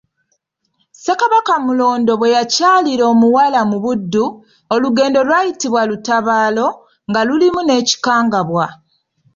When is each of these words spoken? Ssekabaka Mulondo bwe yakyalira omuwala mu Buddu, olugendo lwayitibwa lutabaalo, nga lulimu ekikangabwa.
Ssekabaka 0.93 1.53
Mulondo 1.65 2.13
bwe 2.19 2.33
yakyalira 2.35 3.03
omuwala 3.13 3.59
mu 3.69 3.77
Buddu, 3.83 4.25
olugendo 4.73 5.19
lwayitibwa 5.27 5.81
lutabaalo, 5.89 6.67
nga 7.09 7.21
lulimu 7.27 7.61
ekikangabwa. 7.79 8.65